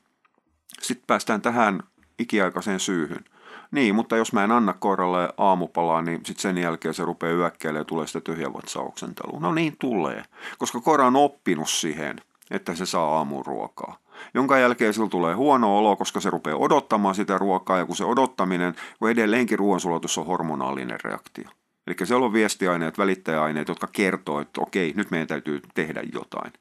[0.82, 1.82] sitten päästään tähän
[2.18, 3.24] ikiaikaiseen syyhyn.
[3.70, 7.80] Niin, mutta jos mä en anna koiralle aamupalaa, niin sitten sen jälkeen se rupeaa yökkäilemään
[7.80, 9.40] ja tulee sitä tyhjävatsauksentelua.
[9.40, 10.22] No niin tulee,
[10.58, 12.16] koska koira on oppinut siihen,
[12.50, 13.96] että se saa aamuruokaa.
[14.34, 18.04] Jonka jälkeen sillä tulee huono olo, koska se rupeaa odottamaan sitä ruokaa, ja kun se
[18.04, 21.48] odottaminen, kun edelleenkin ruoansulatus on hormonaalinen reaktio.
[21.86, 26.52] Eli siellä on viestiaineet, välittäjäaineet, jotka kertoo, että okei, nyt meidän täytyy tehdä jotain.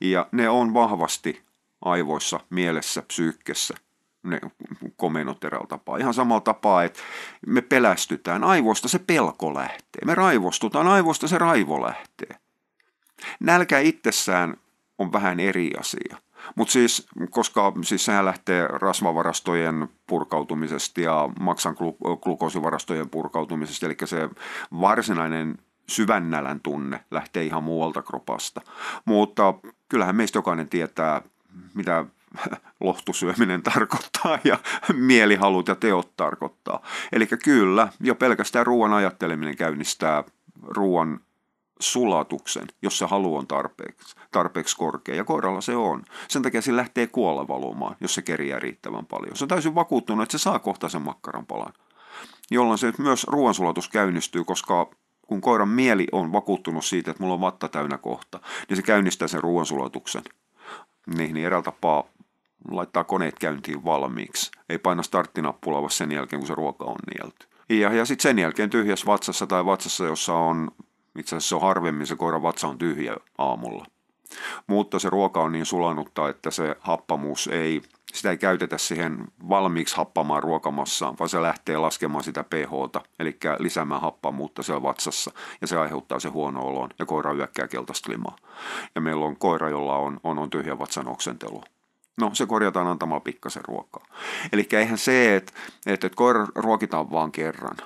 [0.00, 1.42] Ja ne on vahvasti
[1.84, 3.74] aivoissa, mielessä, psyykkessä
[4.22, 4.40] ne
[4.96, 5.96] komennot eräällä tapaa.
[5.96, 7.00] Ihan samalla tapaa, että
[7.46, 8.44] me pelästytään.
[8.44, 10.04] Aivoista se pelko lähtee.
[10.04, 10.86] Me raivostutaan.
[10.86, 12.36] Aivoista se raivo lähtee.
[13.40, 14.56] Nälkä itsessään
[14.98, 16.16] on vähän eri asia.
[16.54, 21.76] Mutta siis, koska siis sehän lähtee rasvavarastojen purkautumisesta ja maksan
[22.22, 24.28] glukoosivarastojen purkautumisesta, eli se
[24.80, 28.60] varsinainen syvännälän tunne lähtee ihan muualta kropasta.
[29.04, 29.54] Mutta
[29.88, 31.22] kyllähän meistä jokainen tietää
[31.74, 32.04] mitä
[32.80, 34.58] lohtusyöminen tarkoittaa ja
[34.92, 36.82] mielihalut ja teot tarkoittaa.
[37.12, 40.24] Eli kyllä, jo pelkästään ruoan ajatteleminen käynnistää
[40.62, 41.20] ruoan
[41.80, 45.14] sulatuksen, jos se halu on tarpeeksi, tarpeeksi korkea.
[45.14, 46.04] Ja koiralla se on.
[46.28, 49.36] Sen takia se lähtee kuolla valumaan, jos se keriää riittävän paljon.
[49.36, 51.72] Se on täysin vakuuttunut, että se saa kohta sen makkaran palan.
[52.50, 54.90] Jolloin se myös ruoansulatus käynnistyy, koska
[55.26, 59.28] kun koiran mieli on vakuuttunut siitä, että mulla on vatta täynnä kohta, niin se käynnistää
[59.28, 60.22] sen ruoansulatuksen.
[61.06, 62.04] Niin, niin eräällä tapaa
[62.70, 64.50] laittaa koneet käyntiin valmiiksi.
[64.68, 67.46] Ei paina starttinappulaa sen jälkeen, kun se ruoka on nielty.
[67.68, 70.70] Ja, ja sitten sen jälkeen tyhjässä vatsassa tai vatsassa, jossa on,
[71.18, 73.84] itse asiassa se on harvemmin, se koiran vatsa on tyhjä aamulla.
[74.66, 79.96] Mutta se ruoka on niin sulanutta, että se happamuus ei, sitä ei käytetä siihen valmiiksi
[79.96, 85.78] happamaan ruokamassaan, vaan se lähtee laskemaan sitä pH, eli lisäämään happamuutta siellä vatsassa, ja se
[85.78, 88.36] aiheuttaa se huono olon, ja koira yökkää keltaista limaa.
[88.94, 91.62] Ja meillä on koira, jolla on, on, on tyhjä vatsan oksentelu.
[92.20, 94.06] No se korjataan antamalla pikkasen ruokaa.
[94.52, 95.52] Eli eihän se, että,
[95.86, 97.76] että, että koira ruokitaan vaan kerran,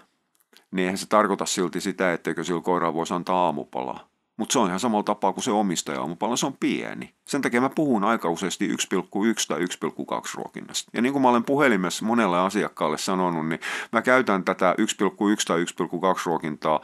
[0.71, 4.09] niin eihän se tarkoita silti sitä, etteikö sillä koiralla voisi antaa aamupalaa.
[4.37, 7.15] Mutta se on ihan samalla tapaa kuin se omistaja aamupala, se on pieni.
[7.25, 8.75] Sen takia mä puhun aika useasti 1,1
[9.49, 9.65] tai 1,2
[10.35, 10.91] ruokinnasta.
[10.95, 13.61] Ja niin kuin mä olen puhelimessa monelle asiakkaalle sanonut, niin
[13.93, 14.85] mä käytän tätä 1,1
[15.47, 16.81] tai 1,2 ruokintaa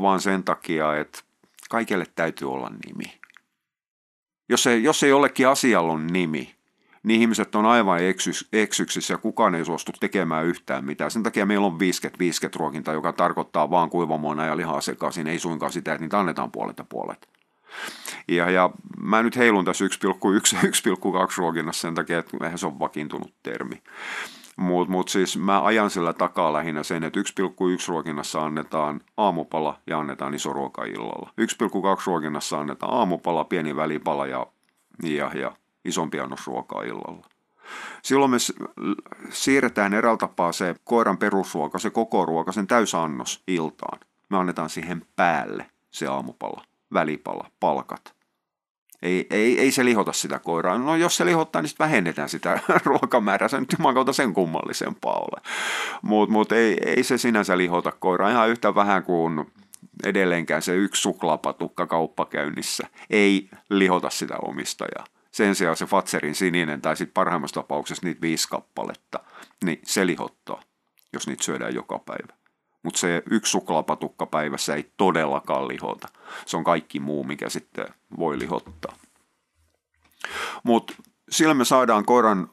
[0.00, 1.18] vaan sen takia, että
[1.70, 3.20] kaikille täytyy olla nimi.
[4.48, 6.54] Jos ei, jos ei jollekin asialla on nimi,
[7.02, 11.10] niin ihmiset on aivan eksys, eksyksissä ja kukaan ei suostu tekemään yhtään mitään.
[11.10, 11.78] Sen takia meillä on 50-50
[12.56, 16.78] ruokinta, joka tarkoittaa vaan kuivamuona ja lihaa sekaisin, ei suinkaan sitä, että niitä annetaan puolet
[16.78, 17.28] ja puolet.
[18.28, 18.70] Ja, ja
[19.02, 19.90] mä nyt heilun tässä 1,1
[20.56, 20.68] 1,2
[21.38, 23.82] ruokinnassa sen takia, että eihän se on vakiintunut termi.
[24.56, 27.26] Mutta mut siis mä ajan sillä takaa lähinnä sen, että 1,1
[27.88, 31.30] ruokinnassa annetaan aamupala ja annetaan iso ruoka illalla.
[31.40, 34.46] 1,2 ruokinnassa annetaan aamupala, pieni välipala ja,
[35.02, 37.26] ja, ja isompi annos ruokaa illalla.
[38.02, 38.36] Silloin me
[39.30, 44.00] siirretään eräältä tapaa se koiran perusruoka, se koko ruoka, sen täysannos iltaan.
[44.28, 48.14] Me annetaan siihen päälle se aamupala, välipala, palkat.
[49.02, 50.78] Ei, ei, ei se lihota sitä koiraa.
[50.78, 53.48] No jos se lihottaa, niin sitten vähennetään sitä ruokamäärää.
[53.48, 55.40] Se nyt kautta sen kummallisempaa ole.
[56.02, 59.52] Mutta mut ei, ei se sinänsä lihota koiraa ihan yhtä vähän kuin
[60.04, 62.86] edelleenkään se yksi suklaapatukka kauppakäynnissä.
[63.10, 65.04] Ei lihota sitä omistajaa.
[65.32, 69.20] Sen sijaan se Fatserin sininen tai sitten parhaimmassa tapauksessa niitä viisi kappaletta,
[69.64, 70.62] niin se lihottaa,
[71.12, 72.32] jos niitä syödään joka päivä.
[72.82, 76.08] Mutta se yksi suklaapatukka päivässä ei todellakaan lihota.
[76.46, 77.86] Se on kaikki muu, mikä sitten
[78.18, 78.96] voi lihottaa.
[80.62, 80.94] Mutta
[81.30, 82.48] sillä me saadaan koiran,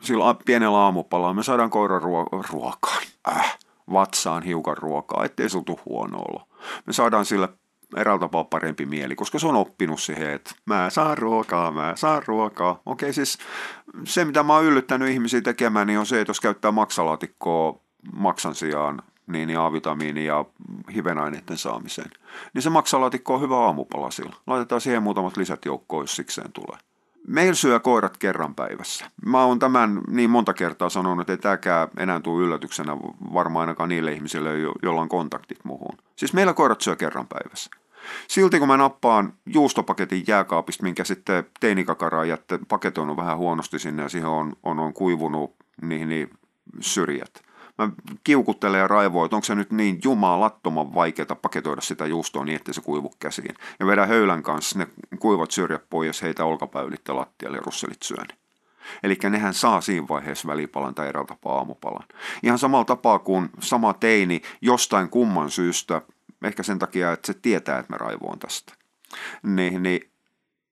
[0.00, 3.58] sillä pienellä aamupalalla me saadaan koiran ruo- ruokaan, äh,
[3.92, 6.48] vatsaan hiukan ruokaa, ettei se tule huono olo.
[6.86, 7.48] Me saadaan sille
[7.96, 12.22] eräällä tapaa parempi mieli, koska se on oppinut siihen, että mä saan ruokaa, mä saan
[12.26, 12.80] ruokaa.
[12.86, 13.38] Okei, siis
[14.04, 17.80] se mitä mä oon yllyttänyt ihmisiä tekemään, niin on se, että jos käyttää maksalaatikkoa
[18.12, 20.44] maksan sijaan, niin, niin A-vitamiini ja
[20.94, 22.10] hivenaineiden saamiseen,
[22.54, 24.36] niin se maksalaatikko on hyvä aamupala sillä.
[24.46, 26.78] Laitetaan siihen muutamat lisät joukkoon, jos sikseen tulee.
[27.26, 29.10] Meillä syö koirat kerran päivässä.
[29.26, 32.96] Mä oon tämän niin monta kertaa sanonut, että ei tämäkään enää tule yllätyksenä
[33.34, 34.50] varmaan ainakaan niille ihmisille,
[34.82, 35.98] joilla on kontaktit muuhun.
[36.16, 37.70] Siis meillä koirat syö kerran päivässä.
[38.28, 44.08] Silti kun mä nappaan juustopaketin jääkaapista, minkä sitten teinikakaraa jätte paketoinut vähän huonosti sinne ja
[44.08, 46.30] siihen on, on, on kuivunut niihin niin
[46.80, 47.42] syrjät.
[47.78, 47.90] Mä
[48.24, 52.72] kiukuttelen ja raivoin, että onko se nyt niin jumalattoman vaikeaa paketoida sitä juustoa niin, että
[52.72, 53.54] se kuivu käsiin.
[53.80, 54.86] Ja vedän höylän kanssa ne
[55.18, 58.28] kuivat syrjät pois, heitä olkapäylitte lattialle ja russelit syön.
[59.02, 62.08] Eli nehän saa siinä vaiheessa välipalan tai eräältä aamupalan.
[62.42, 66.02] Ihan samalla tapaa kuin sama teini jostain kumman syystä
[66.44, 68.74] ehkä sen takia, että se tietää, että mä raivoon tästä.
[69.42, 70.10] Niin, niin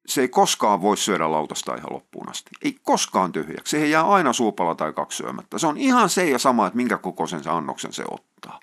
[0.07, 2.51] se ei koskaan voi syödä lautasta ihan loppuun asti.
[2.63, 3.71] Ei koskaan tyhjäksi.
[3.71, 5.59] Siihen jää aina suupala tai kaksi syömättä.
[5.59, 8.61] Se on ihan se ja sama, että minkä kokoisen se annoksen se ottaa.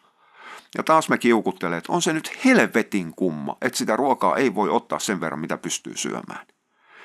[0.78, 4.70] Ja taas me kiukuttelee, että on se nyt helvetin kumma, että sitä ruokaa ei voi
[4.70, 6.48] ottaa sen verran, mitä pystyy syömään.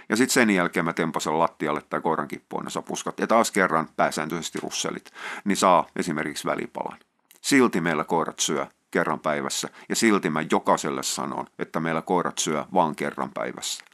[0.09, 3.19] Ja sitten sen jälkeen mä tempasen lattialle tai koiran kippuun ne sapuskat.
[3.19, 5.11] Ja taas kerran pääsääntöisesti russelit,
[5.45, 6.99] niin saa esimerkiksi välipalan.
[7.41, 9.69] Silti meillä koirat syö kerran päivässä.
[9.89, 13.85] Ja silti mä jokaiselle sanon, että meillä koirat syö vain kerran päivässä.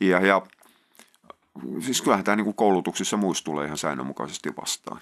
[0.00, 0.42] Ja, ja
[1.80, 5.00] siis kyllähän tämä niin koulutuksissa muista tulee ihan säännönmukaisesti vastaan.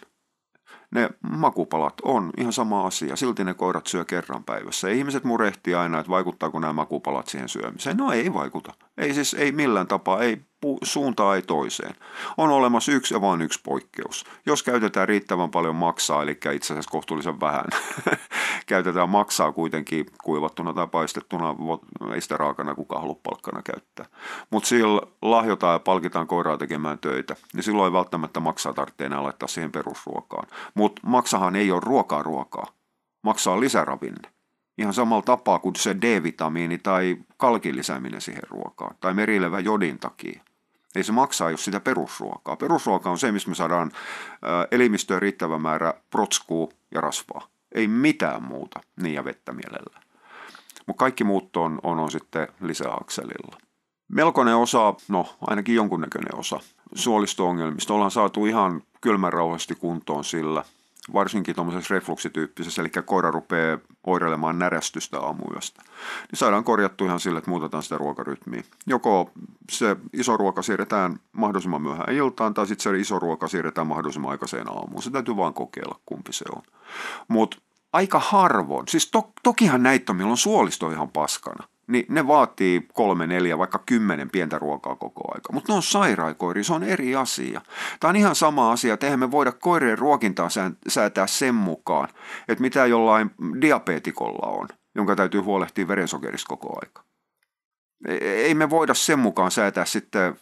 [0.91, 4.89] Ne makupalat on ihan sama asia, silti ne koirat syö kerran päivässä.
[4.89, 7.97] Ihmiset murehtii aina, että vaikuttaako nämä makupalat siihen syömiseen.
[7.97, 8.73] No ei vaikuta.
[8.99, 10.41] Ei siis ei millään tapaa, ei
[10.83, 11.95] suuntaa ei toiseen.
[12.37, 14.25] On olemassa yksi ja vain yksi poikkeus.
[14.47, 17.65] Jos käytetään riittävän paljon maksaa, eli itse asiassa kohtuullisen vähän,
[18.67, 21.55] käytetään maksaa kuitenkin kuivattuna tai paistettuna,
[22.15, 24.07] ei sitä raakana kukaan halua palkkana käyttää.
[24.51, 29.23] Mutta sillä lahjotaan ja palkitaan koiraa tekemään töitä, niin silloin ei välttämättä maksaa tarvitse enää
[29.23, 30.49] laittaa siihen perusruokaan.
[30.75, 32.67] Mutta maksahan ei ole ruokaa ruokaa.
[33.23, 34.33] Maksaa lisäravinne.
[34.79, 40.43] Ihan samalla tapaa kuin se D-vitamiini tai kalkin lisääminen siihen ruokaan tai merilevä jodin takia.
[40.97, 42.57] Ei se maksaa, jos sitä perusruokaa.
[42.57, 43.91] Perusruoka on se, missä me saadaan
[44.71, 47.47] elimistöön riittävä määrä protskuu ja rasvaa.
[47.75, 50.01] Ei mitään muuta, niin ja vettä mielellä.
[50.87, 53.57] Mutta kaikki muut on, on, on sitten lisäakselilla.
[54.09, 56.61] Melkoinen osa, no ainakin jonkunnäköinen osa
[56.95, 60.65] suolisto-ongelmista ollaan saatu ihan kylmän rauhallisesti kuntoon sillä,
[61.13, 65.83] varsinkin tuommoisessa refluksityyppisessä, eli koira rupeaa oireilemaan närästystä aamuyöstä,
[66.31, 68.63] niin saadaan korjattu ihan sille, että muutetaan sitä ruokarytmiä.
[68.87, 69.31] Joko
[69.71, 74.69] se iso ruoka siirretään mahdollisimman myöhään iltaan, tai sitten se iso ruoka siirretään mahdollisimman aikaiseen
[74.69, 75.03] aamuun.
[75.03, 76.63] Se täytyy vaan kokeilla, kumpi se on.
[77.29, 77.57] Mutta
[77.93, 82.89] aika harvoin, siis to, tokihan näitä on, milloin suolisto on ihan paskana niin ne vaatii
[82.93, 85.53] kolme, neljä, vaikka kymmenen pientä ruokaa koko aika.
[85.53, 87.61] Mutta ne on sairaikoiri, se on eri asia.
[88.01, 90.49] Tämä on ihan sama asia, että eihän me voida koirien ruokintaa
[90.89, 92.09] säätää sen mukaan,
[92.49, 97.05] että mitä jollain diabetikolla on, jonka täytyy huolehtia verensokerista koko aika.
[98.09, 100.37] E, ei me voida sen mukaan säätää sitten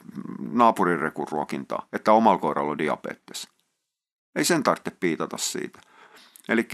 [0.53, 3.49] naapurin rekun ruokintaa, että omalla koiralla on diabetes.
[4.37, 5.81] Ei sen tarvitse piitata siitä.
[6.49, 6.69] Eli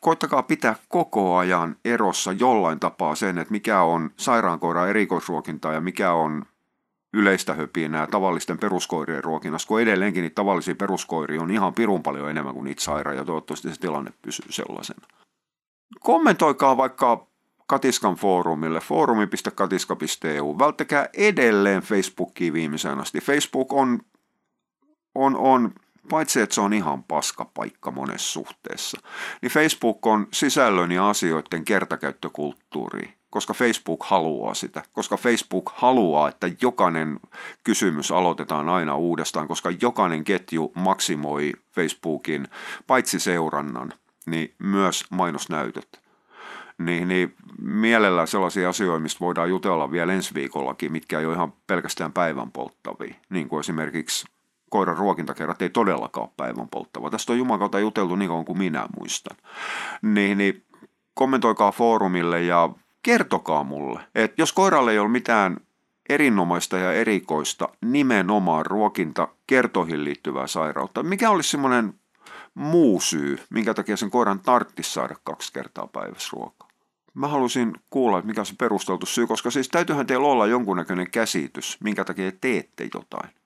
[0.00, 6.12] koittakaa pitää koko ajan erossa jollain tapaa sen, että mikä on sairaankoiran erikoisruokinta ja mikä
[6.12, 6.44] on
[7.14, 12.54] yleistä höpinää tavallisten peruskoirien ruokinnassa, kun edelleenkin niitä tavallisia peruskoiria on ihan pirun paljon enemmän
[12.54, 15.06] kuin niitä sairaan ja toivottavasti se tilanne pysyy sellaisena.
[16.00, 17.26] Kommentoikaa vaikka
[17.66, 20.58] Katiskan foorumille, foorumi.katiska.eu.
[20.58, 23.20] Välttäkää edelleen Facebookiin viimeiseen asti.
[23.20, 24.00] Facebook on,
[25.14, 25.74] on, on
[26.10, 29.00] paitsi että se on ihan paska paikka monessa suhteessa,
[29.42, 36.50] niin Facebook on sisällön ja asioiden kertakäyttökulttuuri, koska Facebook haluaa sitä, koska Facebook haluaa, että
[36.62, 37.20] jokainen
[37.64, 42.48] kysymys aloitetaan aina uudestaan, koska jokainen ketju maksimoi Facebookin
[42.86, 43.92] paitsi seurannan,
[44.26, 46.02] niin myös mainosnäytöt.
[46.78, 51.52] Niin, niin mielellään sellaisia asioita, mistä voidaan jutella vielä ensi viikollakin, mitkä ei ole ihan
[51.66, 54.26] pelkästään päivän polttavia, niin kuin esimerkiksi
[54.72, 57.10] koiran ruokintakerrat ei todellakaan ole päivän polttava.
[57.10, 59.36] Tästä on Jumakauta juteltu niin kauan kuin minä muistan.
[60.02, 60.64] Niin, niin
[61.14, 62.70] kommentoikaa foorumille ja
[63.02, 65.56] kertokaa mulle, että jos koiralle ei ole mitään
[66.08, 71.94] erinomaista ja erikoista nimenomaan ruokinta kertoihin liittyvää sairautta, mikä olisi semmoinen
[72.54, 76.68] muu syy, minkä takia sen koiran tarttisi saada kaksi kertaa päivässä ruokaa?
[77.14, 81.10] Mä haluaisin kuulla, että mikä on se perusteltu syy, koska siis täytyyhän teillä olla jonkunnäköinen
[81.10, 83.41] käsitys, minkä takia teette jotain.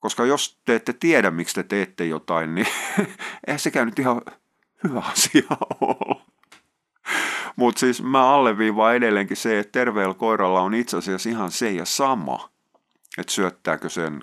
[0.00, 2.66] Koska jos te ette tiedä, miksi te teette jotain, niin
[3.46, 4.22] eihän sekään nyt ihan
[4.84, 5.42] hyvä asia
[5.80, 6.22] ole.
[7.56, 11.84] Mutta siis mä alleviivaan edelleenkin se, että terveellä koiralla on itse asiassa ihan se ja
[11.84, 12.50] sama,
[13.18, 14.20] että syöttääkö sen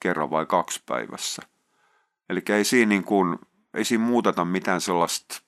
[0.00, 1.42] kerran vai kaksi päivässä.
[2.28, 3.38] Eli ei siinä, niin kuin,
[3.74, 5.40] ei siinä muuteta mitään sellaista,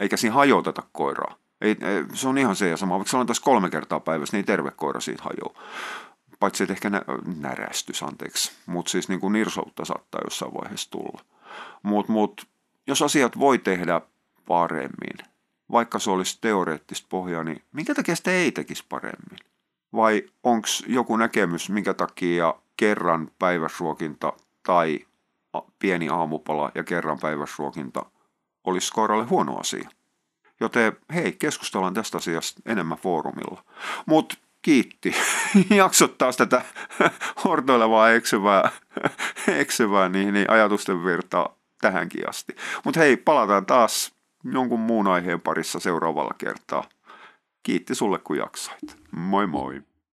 [0.00, 1.36] eikä siinä hajoteta koiraa.
[1.60, 1.76] Ei,
[2.12, 4.70] se on ihan se ja sama, vaikka se on tässä kolme kertaa päivässä, niin terve
[4.70, 5.70] koira siitä hajoaa
[6.40, 7.04] paitsi että ehkä nä-
[7.36, 11.24] närästys, anteeksi, mutta siis niin kuin nirsoutta saattaa jossain vaiheessa tulla.
[11.82, 12.46] Mutta mut,
[12.86, 14.00] jos asiat voi tehdä
[14.46, 15.18] paremmin,
[15.72, 19.38] vaikka se olisi teoreettista pohjaa, niin minkä takia sitä ei tekisi paremmin?
[19.92, 25.00] Vai onko joku näkemys, minkä takia kerran päiväsruokinta tai
[25.78, 28.06] pieni aamupala ja kerran päiväsruokinta
[28.64, 29.88] olisi koiralle huono asia?
[30.60, 33.64] Joten hei, keskustellaan tästä asiasta enemmän foorumilla.
[34.06, 35.14] Mutta kiitti.
[35.76, 36.62] Jaksot taas tätä
[37.44, 38.70] hortoilevaa eksyvää,
[39.60, 42.56] eksyvää niin, niin ajatusten virtaa tähänkin asti.
[42.84, 46.84] Mutta hei, palataan taas jonkun muun aiheen parissa seuraavalla kertaa.
[47.62, 48.96] Kiitti sulle kun jaksoit.
[49.10, 49.82] Moi moi.